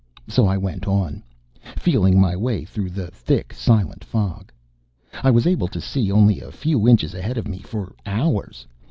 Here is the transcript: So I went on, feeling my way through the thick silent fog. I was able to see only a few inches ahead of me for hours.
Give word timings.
So 0.27 0.47
I 0.47 0.57
went 0.57 0.87
on, 0.87 1.21
feeling 1.77 2.19
my 2.19 2.35
way 2.35 2.65
through 2.65 2.89
the 2.89 3.11
thick 3.11 3.53
silent 3.53 4.03
fog. 4.03 4.51
I 5.21 5.29
was 5.29 5.45
able 5.45 5.67
to 5.67 5.79
see 5.79 6.11
only 6.11 6.41
a 6.41 6.51
few 6.51 6.89
inches 6.89 7.13
ahead 7.13 7.37
of 7.37 7.47
me 7.47 7.59
for 7.59 7.93
hours. 8.03 8.65